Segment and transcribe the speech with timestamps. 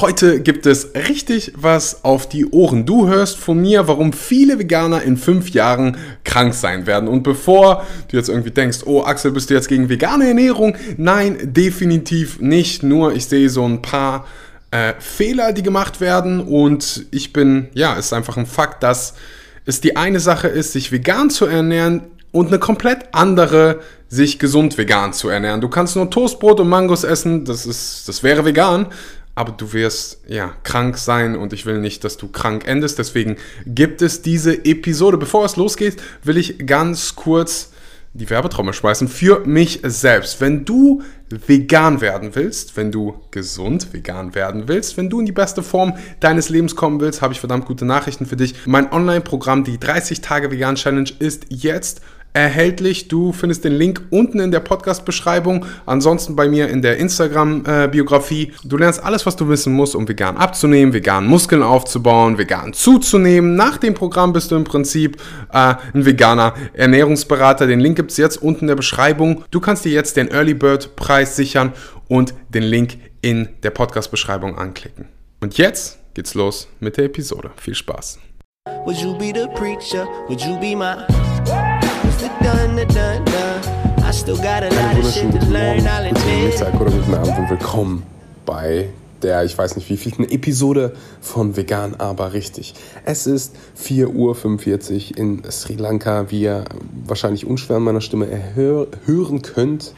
[0.00, 2.86] Heute gibt es richtig was auf die Ohren.
[2.86, 7.08] Du hörst von mir, warum viele Veganer in fünf Jahren krank sein werden.
[7.08, 10.76] Und bevor du jetzt irgendwie denkst, oh Axel, bist du jetzt gegen vegane Ernährung?
[10.98, 12.84] Nein, definitiv nicht.
[12.84, 14.26] Nur ich sehe so ein paar
[14.70, 16.42] äh, Fehler, die gemacht werden.
[16.42, 19.14] Und ich bin, ja, es ist einfach ein Fakt, dass
[19.64, 24.78] es die eine Sache ist, sich vegan zu ernähren und eine komplett andere, sich gesund
[24.78, 25.60] vegan zu ernähren.
[25.60, 28.86] Du kannst nur Toastbrot und Mangos essen, das ist, das wäre vegan
[29.38, 32.98] aber du wirst ja krank sein und ich will nicht, dass du krank endest.
[32.98, 35.16] Deswegen gibt es diese Episode.
[35.16, 37.70] Bevor es losgeht, will ich ganz kurz
[38.14, 40.40] die Werbetrommel schmeißen für mich selbst.
[40.40, 45.32] Wenn du vegan werden willst, wenn du gesund vegan werden willst, wenn du in die
[45.32, 48.66] beste Form deines Lebens kommen willst, habe ich verdammt gute Nachrichten für dich.
[48.66, 52.00] Mein Online-Programm, die 30 Tage Vegan Challenge, ist jetzt
[52.32, 53.08] erhältlich.
[53.08, 58.52] Du findest den Link unten in der Podcast-Beschreibung, ansonsten bei mir in der Instagram-Biografie.
[58.64, 63.56] Du lernst alles, was du wissen musst, um vegan abzunehmen, vegan Muskeln aufzubauen, vegan zuzunehmen.
[63.56, 65.16] Nach dem Programm bist du im Prinzip
[65.52, 67.66] äh, ein veganer Ernährungsberater.
[67.66, 69.44] Den Link gibt es jetzt unten in der Beschreibung.
[69.50, 71.72] Du kannst dir jetzt den Early Bird Preis sichern
[72.08, 75.06] und den Link in der Podcast-Beschreibung anklicken.
[75.40, 77.50] Und jetzt geht's los mit der Episode.
[77.56, 78.18] Viel Spaß.
[78.84, 80.06] Would you be the preacher?
[80.28, 80.96] Would you be my
[84.62, 88.02] einen wunderschönen guten Morgen, guten Mittag oder guten Abend und willkommen
[88.44, 88.88] bei
[89.22, 92.74] der, ich weiß nicht wie vielten Episode von Vegan, aber richtig.
[93.04, 96.30] Es ist 4.45 Uhr in Sri Lanka.
[96.30, 96.64] Wie ihr
[97.06, 99.94] wahrscheinlich unschwer an meiner Stimme hören könnt,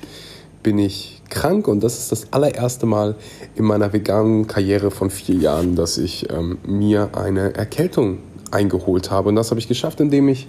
[0.63, 3.15] bin ich krank und das ist das allererste Mal
[3.55, 8.19] in meiner veganen Karriere von vier Jahren, dass ich ähm, mir eine Erkältung
[8.51, 9.29] eingeholt habe.
[9.29, 10.49] Und das habe ich geschafft, indem ich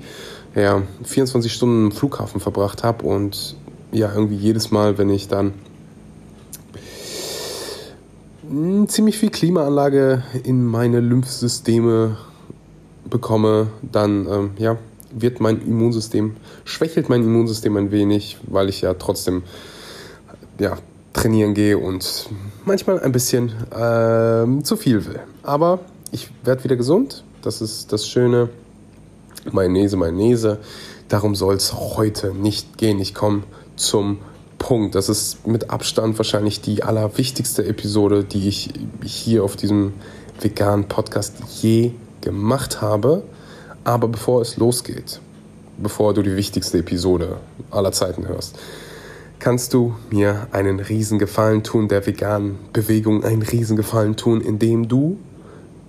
[0.56, 3.56] ja, 24 Stunden im Flughafen verbracht habe und
[3.92, 5.54] ja, irgendwie jedes Mal, wenn ich dann
[8.88, 12.18] ziemlich viel Klimaanlage in meine Lymphsysteme
[13.10, 14.78] bekomme, dann ähm, ja,
[15.12, 19.44] wird mein Immunsystem, schwächelt mein Immunsystem ein wenig, weil ich ja trotzdem
[20.60, 20.78] ja,
[21.14, 22.30] trainieren gehe und
[22.66, 25.20] manchmal ein bisschen äh, zu viel will.
[25.44, 25.80] Aber
[26.12, 28.50] ich werde wieder gesund, das ist das Schöne.
[29.52, 30.60] Mayonnaise, Mayonnaise.
[31.08, 33.00] Darum soll es heute nicht gehen.
[33.00, 33.44] Ich komme
[33.76, 34.20] zum
[34.58, 34.96] Punkt.
[34.96, 38.70] Das ist mit Abstand wahrscheinlich die allerwichtigste Episode, die ich
[39.04, 39.94] hier auf diesem
[40.40, 41.92] veganen Podcast je
[42.22, 43.24] gemacht habe.
[43.84, 45.20] Aber bevor es losgeht,
[45.78, 47.38] bevor du die wichtigste Episode
[47.72, 48.58] aller Zeiten hörst,
[49.40, 55.18] kannst du mir einen Riesengefallen tun, der veganen Bewegung einen Riesengefallen tun, indem du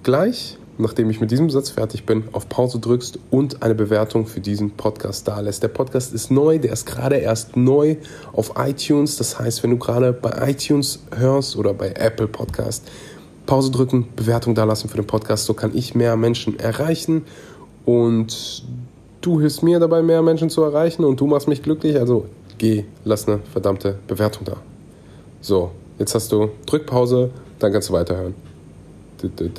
[0.02, 4.41] gleich nachdem ich mit diesem Satz fertig bin, auf Pause drückst und eine Bewertung für
[4.41, 5.62] diesen Podcast da lässt.
[5.62, 7.97] Der Podcast ist neu, der ist gerade erst neu
[8.33, 9.16] auf iTunes.
[9.16, 12.91] Das heißt, wenn du gerade bei iTunes hörst oder bei Apple Podcast,
[13.47, 15.47] Pause drücken, Bewertung da lassen für den Podcast.
[15.47, 17.22] So kann ich mehr Menschen erreichen
[17.84, 18.65] und
[19.21, 21.99] du hilfst mir dabei, mehr Menschen zu erreichen und du machst mich glücklich.
[21.99, 22.27] Also
[22.59, 24.56] geh, lass eine verdammte Bewertung da.
[25.41, 28.51] So, jetzt hast du Drück Pause, dann kannst du weiterhören.
[29.22, 29.53] Wenn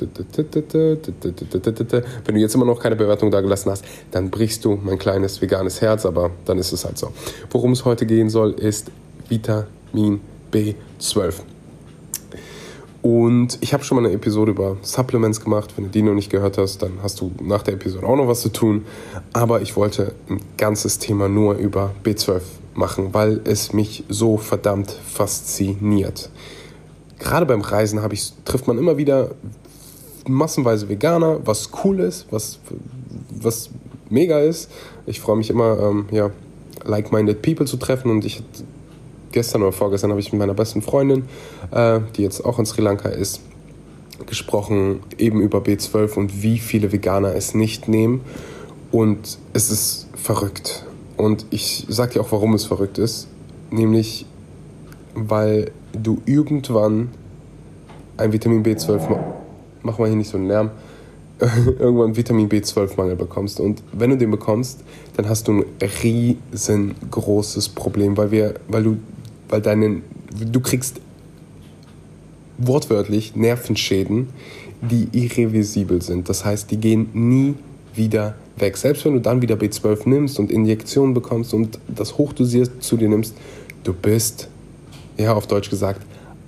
[2.34, 5.80] du jetzt immer noch keine Bewertung da gelassen hast, dann brichst du mein kleines veganes
[5.80, 7.12] Herz, aber dann ist es halt so.
[7.50, 8.90] Worum es heute gehen soll, ist
[9.28, 10.20] Vitamin
[10.52, 11.34] B12.
[13.04, 15.74] Und ich habe schon mal eine Episode über Supplements gemacht.
[15.76, 18.28] Wenn du die noch nicht gehört hast, dann hast du nach der Episode auch noch
[18.28, 18.86] was zu tun.
[19.34, 22.40] Aber ich wollte ein ganzes Thema nur über B12
[22.72, 26.30] machen, weil es mich so verdammt fasziniert
[27.24, 29.30] gerade beim Reisen ich, trifft man immer wieder
[30.28, 32.58] massenweise Veganer, was cool ist, was,
[33.30, 33.70] was
[34.10, 34.70] mega ist.
[35.06, 36.30] Ich freue mich immer, ähm, ja,
[36.84, 38.42] like-minded people zu treffen und ich
[39.32, 41.24] gestern oder vorgestern habe ich mit meiner besten Freundin,
[41.72, 43.40] äh, die jetzt auch in Sri Lanka ist,
[44.26, 48.20] gesprochen, eben über B12 und wie viele Veganer es nicht nehmen.
[48.92, 50.86] Und es ist verrückt.
[51.16, 53.26] Und ich sage dir auch, warum es verrückt ist.
[53.70, 54.26] Nämlich,
[55.14, 57.10] weil du irgendwann
[58.16, 59.18] ein Vitamin B12,
[59.82, 60.70] mach mal hier nicht so einen Lärm,
[61.78, 63.60] irgendwann Vitamin B12-Mangel bekommst.
[63.60, 64.80] Und wenn du den bekommst,
[65.16, 65.64] dann hast du ein
[66.02, 68.96] riesengroßes Problem, weil wir, weil du,
[69.48, 70.02] weil deinen,
[70.32, 71.00] du kriegst
[72.58, 74.28] wortwörtlich Nervenschäden,
[74.80, 76.28] die irreversibel sind.
[76.28, 77.54] Das heißt, die gehen nie
[77.94, 78.76] wieder weg.
[78.76, 83.08] Selbst wenn du dann wieder B12 nimmst und Injektionen bekommst und das hochdosiert zu dir
[83.08, 83.34] nimmst,
[83.82, 84.48] du bist
[85.16, 86.00] ja, auf Deutsch gesagt,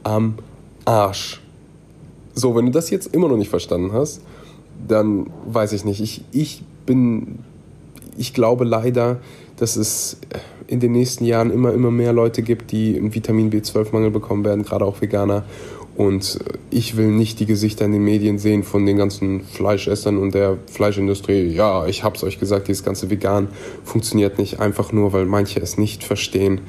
[0.03, 0.35] am
[0.85, 1.41] Arsch.
[2.35, 4.21] So, wenn du das jetzt immer noch nicht verstanden hast,
[4.87, 6.01] dann weiß ich nicht.
[6.01, 7.39] Ich, ich bin,
[8.17, 9.19] ich glaube leider,
[9.57, 10.19] dass es
[10.67, 14.65] in den nächsten Jahren immer, immer mehr Leute gibt, die einen Vitamin B12-Mangel bekommen werden,
[14.65, 15.45] gerade auch Veganer.
[15.97, 16.39] Und
[16.71, 20.59] ich will nicht die Gesichter in den Medien sehen von den ganzen Fleischessern und der
[20.71, 21.47] Fleischindustrie.
[21.47, 23.49] Ja, ich hab's euch gesagt, dieses ganze Vegan
[23.83, 26.61] funktioniert nicht einfach nur, weil manche es nicht verstehen,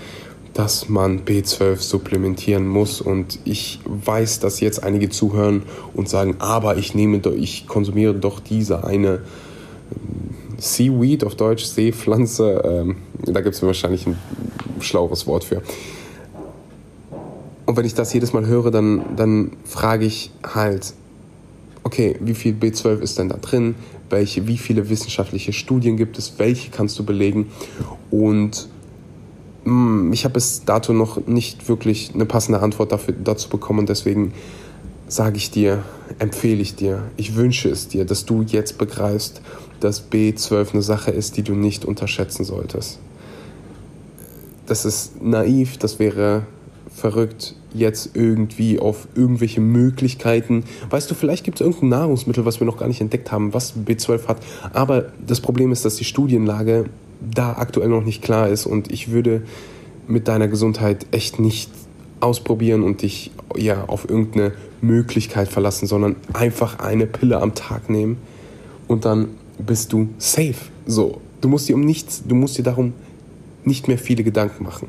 [0.57, 2.99] dass man B12 supplementieren muss.
[2.99, 5.61] Und ich weiß, dass jetzt einige zuhören
[5.93, 9.21] und sagen, aber ich nehme, ich konsumiere doch diese eine
[9.91, 12.63] ähm, Seaweed auf Deutsch, Seepflanze.
[12.65, 14.17] Ähm, da gibt es wahrscheinlich ein
[14.79, 15.61] schlaueres Wort für.
[17.67, 20.95] Und wenn ich das jedes Mal höre, dann, dann frage ich halt,
[21.83, 23.75] okay, wie viel B12 ist denn da drin?
[24.09, 26.39] Welche, wie viele wissenschaftliche Studien gibt es?
[26.39, 27.51] Welche kannst du belegen?
[28.09, 28.69] Und
[30.11, 34.33] ich habe bis dato noch nicht wirklich eine passende Antwort dafür, dazu bekommen deswegen
[35.07, 35.83] sage ich dir,
[36.19, 39.41] empfehle ich dir, ich wünsche es dir, dass du jetzt begreifst,
[39.79, 42.99] dass B12 eine Sache ist, die du nicht unterschätzen solltest.
[44.65, 46.43] Das ist naiv, das wäre
[46.93, 50.63] verrückt, jetzt irgendwie auf irgendwelche Möglichkeiten.
[50.89, 53.73] Weißt du, vielleicht gibt es irgendein Nahrungsmittel, was wir noch gar nicht entdeckt haben, was
[53.75, 54.37] B12 hat.
[54.73, 56.85] Aber das Problem ist, dass die Studienlage
[57.19, 59.43] da aktuell noch nicht klar ist und ich würde
[60.07, 61.69] mit deiner Gesundheit echt nicht
[62.19, 68.17] ausprobieren und dich ja auf irgendeine Möglichkeit verlassen, sondern einfach eine Pille am Tag nehmen
[68.87, 70.55] und dann bist du safe.
[70.85, 72.93] So, du musst dir um nichts, du musst dir darum
[73.63, 74.87] nicht mehr viele Gedanken machen.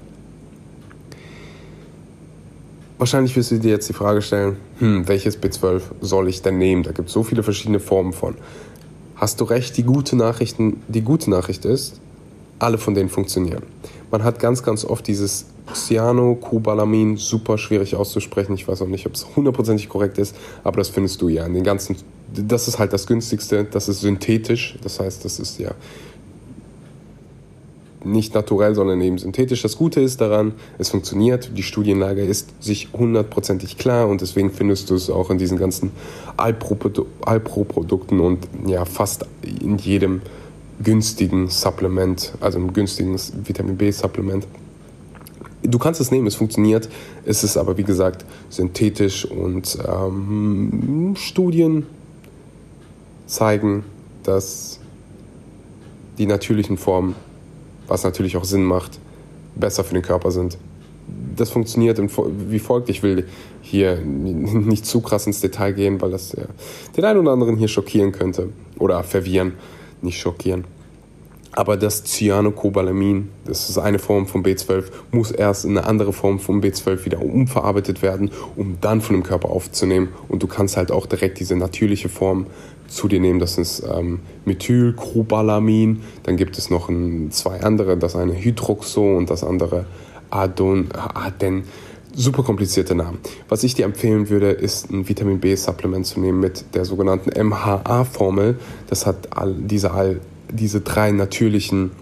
[2.99, 6.83] Wahrscheinlich wirst du dir jetzt die Frage stellen, hm, welches B12 soll ich denn nehmen?
[6.83, 8.35] Da gibt es so viele verschiedene Formen von.
[9.15, 12.01] Hast du recht, die gute, Nachrichten, die gute Nachricht ist,
[12.59, 13.63] alle von denen funktionieren.
[14.11, 18.55] Man hat ganz, ganz oft dieses Cyanocobalamin, super schwierig auszusprechen.
[18.55, 20.35] Ich weiß auch nicht, ob es hundertprozentig korrekt ist,
[20.65, 21.97] aber das findest du ja in den ganzen.
[22.35, 25.73] Das ist halt das günstigste, das ist synthetisch, das heißt, das ist ja
[28.05, 29.63] nicht naturell, sondern eben synthetisch.
[29.63, 34.91] Das Gute ist daran, es funktioniert, die Studienlage ist sich hundertprozentig klar und deswegen findest
[34.91, 35.91] du es auch in diesen ganzen
[36.37, 40.23] Alpro-Produkten und ja, fast in jedem
[40.83, 44.47] günstigen Supplement, also im günstigen Vitamin B-Supplement.
[45.63, 46.89] Du kannst es nehmen, es funktioniert.
[47.25, 51.87] Es ist aber, wie gesagt, synthetisch und ähm, Studien
[53.27, 53.85] zeigen,
[54.23, 54.79] dass
[56.17, 57.15] die natürlichen Formen
[57.89, 59.01] was natürlich auch Sinn macht,
[59.57, 60.59] besser für den Körper sind.
[61.37, 62.91] Das funktioniert wie folgt.
[62.91, 63.27] Ich will
[63.63, 66.45] hier nicht zu krass ins Detail gehen, weil das ja
[66.97, 68.51] den einen oder anderen hier schockieren könnte.
[68.79, 69.55] Oder verwirren,
[70.03, 70.65] nicht schockieren.
[71.53, 76.39] Aber das Cyanocobalamin, das ist eine Form von B12, muss erst in eine andere Form
[76.39, 80.09] von B12 wieder umverarbeitet werden, um dann von dem Körper aufzunehmen.
[80.29, 82.47] Und du kannst halt auch direkt diese natürliche Form
[82.87, 83.41] zu dir nehmen.
[83.41, 86.03] Das ist ähm, Methylcobalamin.
[86.23, 89.87] Dann gibt es noch ein, zwei andere, das eine Hydroxo und das andere
[90.31, 91.65] Adon, Aden.
[92.21, 93.19] Super komplizierte Namen.
[93.49, 98.59] Was ich dir empfehlen würde, ist ein Vitamin B-Supplement zu nehmen mit der sogenannten MHA-Formel.
[98.89, 100.21] Das hat all diese, all,
[100.51, 101.93] diese drei natürlichen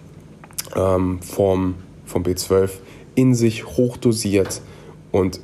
[0.74, 1.74] ähm, Formen
[2.06, 2.70] von B12
[3.14, 4.62] in sich hochdosiert
[5.12, 5.38] und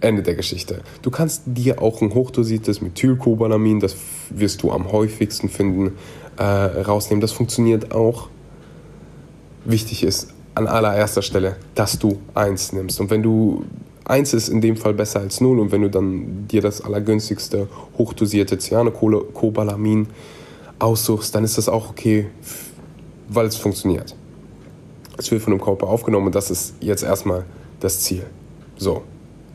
[0.00, 0.82] Ende der Geschichte.
[1.02, 3.96] Du kannst dir auch ein hochdosiertes Methylcobalamin, das
[4.30, 5.96] wirst du am häufigsten finden,
[6.36, 7.20] äh, rausnehmen.
[7.20, 8.28] Das funktioniert auch.
[9.64, 13.00] Wichtig ist an allererster Stelle, dass du eins nimmst.
[13.00, 13.64] Und wenn du
[14.08, 17.68] eins ist in dem Fall besser als null und wenn du dann dir das allergünstigste
[17.96, 20.08] hochdosierte Cyanocobalamin
[20.78, 22.26] aussuchst, dann ist das auch okay,
[23.28, 24.16] weil es funktioniert.
[25.16, 27.44] Es wird von dem Körper aufgenommen und das ist jetzt erstmal
[27.80, 28.24] das Ziel.
[28.76, 29.02] So,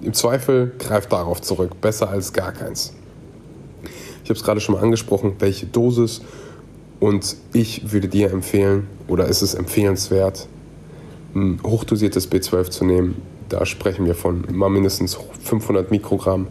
[0.01, 2.93] im Zweifel greift darauf zurück, besser als gar keins.
[4.24, 6.22] Ich habe es gerade schon mal angesprochen, welche Dosis.
[7.00, 10.48] Und ich würde dir empfehlen, oder ist es empfehlenswert,
[11.36, 13.22] ein hochdosiertes B12 zu nehmen.
[13.53, 16.48] Da sprechen wir von mal mindestens 500 Mikrogramm.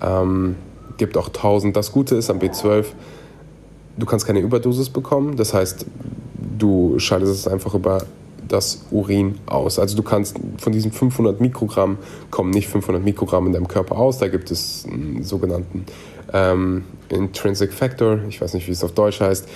[0.00, 0.56] Ähm,
[0.96, 1.76] gibt auch 1000.
[1.76, 2.86] Das Gute ist am B12,
[3.98, 5.36] du kannst keine Überdosis bekommen.
[5.36, 5.84] Das heißt,
[6.58, 8.06] du schaltest es einfach über
[8.48, 9.78] das Urin aus.
[9.78, 11.98] Also du kannst von diesen 500 Mikrogramm
[12.30, 14.16] kommen nicht 500 Mikrogramm in deinem Körper aus.
[14.16, 15.84] Da gibt es einen sogenannten
[16.32, 18.20] ähm, Intrinsic Factor.
[18.30, 19.46] Ich weiß nicht, wie es auf Deutsch heißt.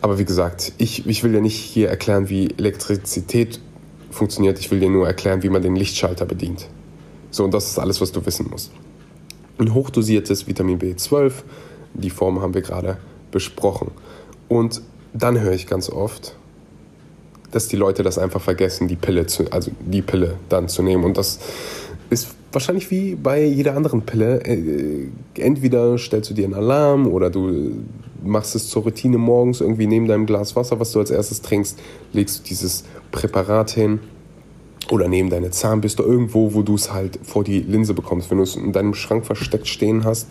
[0.00, 3.58] Aber wie gesagt, ich, ich will dir nicht hier erklären, wie Elektrizität
[4.16, 4.58] funktioniert.
[4.58, 6.68] Ich will dir nur erklären, wie man den Lichtschalter bedient.
[7.30, 8.72] So, und das ist alles, was du wissen musst.
[9.58, 11.32] Ein hochdosiertes Vitamin B12,
[11.94, 12.98] die Form haben wir gerade
[13.30, 13.90] besprochen.
[14.48, 14.82] Und
[15.12, 16.34] dann höre ich ganz oft,
[17.52, 21.04] dass die Leute das einfach vergessen, die Pille zu, also die Pille dann zu nehmen.
[21.04, 21.38] Und das
[22.10, 24.44] ist wahrscheinlich wie bei jeder anderen Pille.
[24.44, 27.72] Äh, entweder stellst du dir einen Alarm oder du
[28.26, 31.78] machst es zur Routine morgens irgendwie neben deinem Glas Wasser, was du als erstes trinkst,
[32.12, 34.00] legst du dieses Präparat hin
[34.90, 38.30] oder neben deine Zahnbürste, irgendwo, wo du es halt vor die Linse bekommst.
[38.30, 40.28] Wenn du es in deinem Schrank versteckt stehen hast,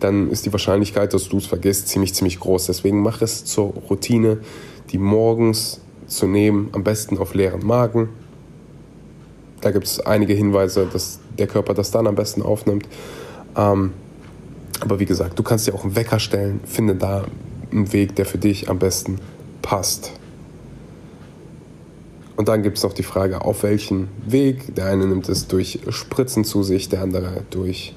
[0.00, 2.66] dann ist die Wahrscheinlichkeit, dass du es vergisst, ziemlich, ziemlich groß.
[2.66, 4.38] Deswegen mach es zur Routine,
[4.90, 8.08] die morgens zu nehmen, am besten auf leeren Magen.
[9.60, 12.88] Da gibt es einige Hinweise, dass der Körper das dann am besten aufnimmt.
[13.56, 13.92] Ähm,
[14.80, 17.24] aber wie gesagt, du kannst dir auch einen Wecker stellen, finde da
[17.70, 19.18] einen Weg, der für dich am besten
[19.62, 20.12] passt.
[22.36, 24.74] Und dann gibt es noch die Frage, auf welchen Weg.
[24.76, 27.94] Der eine nimmt es durch Spritzen zu sich, der andere durch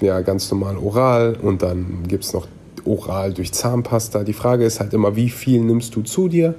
[0.00, 2.48] ja, ganz normal oral und dann gibt es noch
[2.84, 4.24] oral durch Zahnpasta.
[4.24, 6.56] Die Frage ist halt immer, wie viel nimmst du zu dir?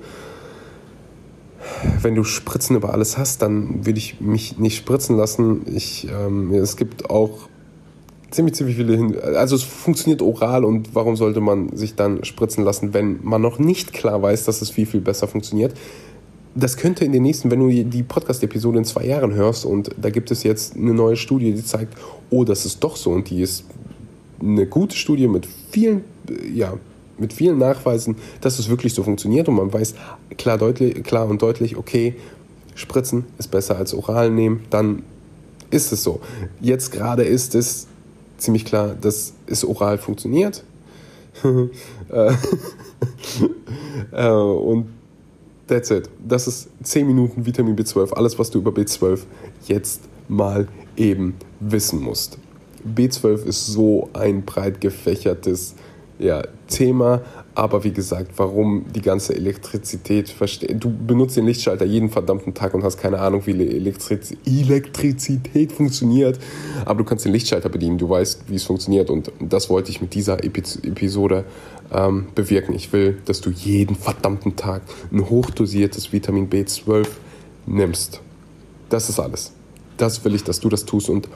[2.02, 5.64] Wenn du Spritzen über alles hast, dann würde ich mich nicht spritzen lassen.
[5.74, 7.50] Ich, ähm, es gibt auch
[8.34, 12.64] ziemlich, ziemlich viele hin Also es funktioniert oral und warum sollte man sich dann spritzen
[12.64, 15.74] lassen, wenn man noch nicht klar weiß, dass es viel, viel besser funktioniert?
[16.56, 20.10] das könnte in den nächsten, wenn du die Podcast-Episode in zwei Jahren hörst und da
[20.10, 21.98] gibt es jetzt eine neue Studie, die zeigt,
[22.30, 23.66] oh, das ist doch so und die ist
[24.40, 26.04] eine gute Studie mit vielen,
[26.54, 26.74] ja,
[27.18, 29.96] mit vielen Nachweisen, dass es wirklich so funktioniert und man weiß
[30.38, 32.16] klar, deutlich, klar und deutlich, okay,
[32.76, 35.04] Spritzen ist besser als oral nehmen, dann
[35.70, 36.22] ist es so.
[36.60, 37.88] Jetzt gerade ist es
[38.38, 40.64] ziemlich klar, dass es oral funktioniert.
[42.12, 42.34] Äh,
[44.12, 44.86] äh, und
[45.68, 46.10] That's it.
[46.28, 48.14] Das ist 10 Minuten Vitamin B12.
[48.14, 49.22] Alles, was du über B12
[49.68, 52.38] jetzt mal eben wissen musst.
[52.86, 55.76] B12 ist so ein breit gefächertes
[56.20, 57.22] ja, Thema,
[57.56, 60.84] aber wie gesagt, warum die ganze Elektrizität versteht.
[60.84, 66.40] Du benutzt den Lichtschalter jeden verdammten Tag und hast keine Ahnung, wie Elektriz Elektrizität funktioniert.
[66.86, 69.10] Aber du kannst den Lichtschalter bedienen, du weißt, wie es funktioniert.
[69.10, 71.46] Und das wollte ich mit dieser Episode
[71.92, 72.74] ähm, bewirken.
[72.74, 77.08] Ich will, dass du jeden verdammten Tag ein hochdosiertes Vitamin B12
[77.66, 78.22] nimmst.
[78.90, 79.52] Das ist alles.
[79.98, 81.30] Das will ich, dass du das tust und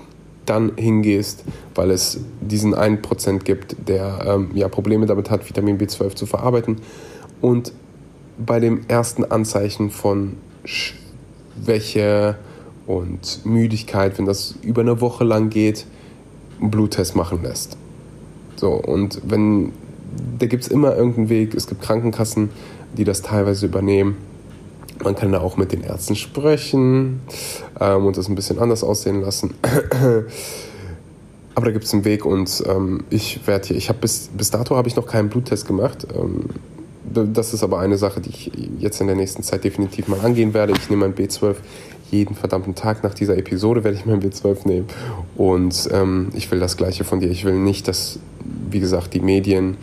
[0.48, 1.44] dann hingehst,
[1.76, 6.78] weil es diesen 1% gibt, der ähm, ja, Probleme damit hat, Vitamin B12 zu verarbeiten.
[7.42, 7.74] Und
[8.38, 12.36] bei dem ersten Anzeichen von Schwäche
[12.86, 15.86] und Müdigkeit, wenn das über eine Woche lang geht,
[16.60, 17.78] einen Bluttest machen lässt.
[18.56, 19.72] So, und wenn,
[20.40, 22.50] da gibt es immer irgendeinen Weg, es gibt Krankenkassen,
[22.98, 24.18] die das teilweise übernehmen.
[25.04, 27.22] Man kann da auch mit den Ärzten sprechen
[27.80, 29.54] ähm, und das ein bisschen anders aussehen lassen.
[31.56, 34.52] Aber da gibt es einen Weg und ähm, ich werde hier, ich habe bis, bis
[34.52, 36.08] dato habe ich noch keinen Bluttest gemacht.
[36.16, 36.50] Ähm,
[37.34, 40.54] das ist aber eine Sache, die ich jetzt in der nächsten Zeit definitiv mal angehen
[40.54, 40.74] werde.
[40.74, 41.56] Ich nehme mein B12
[42.12, 44.88] jeden verdammten Tag nach dieser Episode werde ich mein B12 nehmen.
[45.36, 47.30] Und ähm, ich will das Gleiche von dir.
[47.30, 48.20] Ich will nicht, dass,
[48.70, 49.78] wie gesagt, die Medien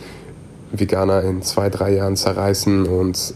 [0.73, 3.35] Veganer in zwei, drei Jahren zerreißen und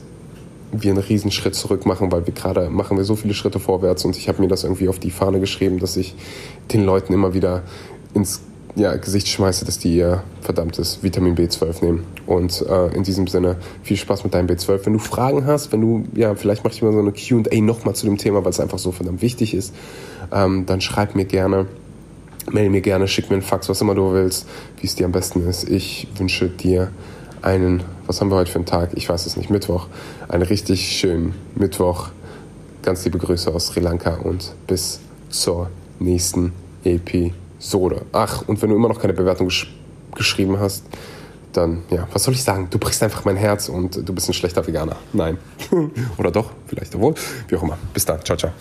[0.72, 4.16] wir einen Riesenschritt zurück machen, weil wir gerade machen wir so viele Schritte vorwärts und
[4.16, 6.14] ich habe mir das irgendwie auf die Fahne geschrieben, dass ich
[6.72, 7.62] den Leuten immer wieder
[8.14, 8.40] ins
[8.78, 12.04] ja, Gesicht schmeiße, dass die ihr verdammtes Vitamin B12 nehmen.
[12.26, 14.86] Und äh, in diesem Sinne viel Spaß mit deinem B12.
[14.86, 17.94] Wenn du Fragen hast, wenn du, ja, vielleicht mache ich mal so eine QA nochmal
[17.94, 19.74] zu dem Thema, weil es einfach so verdammt wichtig ist,
[20.32, 21.66] ähm, dann schreib mir gerne,
[22.50, 24.46] melde mir gerne, schick mir einen Fax, was immer du willst,
[24.80, 25.68] wie es dir am besten ist.
[25.68, 26.90] Ich wünsche dir
[27.42, 28.90] einen, was haben wir heute für einen Tag?
[28.94, 29.86] Ich weiß es nicht, Mittwoch.
[30.28, 32.08] Einen richtig schönen Mittwoch.
[32.82, 38.02] Ganz liebe Grüße aus Sri Lanka und bis zur nächsten Episode.
[38.12, 39.72] Ach, und wenn du immer noch keine Bewertung gesch
[40.14, 40.84] geschrieben hast,
[41.52, 42.68] dann, ja, was soll ich sagen?
[42.70, 44.96] Du brichst einfach mein Herz und du bist ein schlechter Veganer.
[45.12, 45.36] Nein.
[46.16, 47.14] Oder doch, vielleicht obwohl.
[47.46, 47.76] Wie auch immer.
[47.92, 48.24] Bis dann.
[48.24, 48.52] Ciao, ciao.